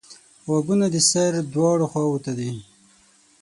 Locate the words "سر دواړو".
1.09-1.85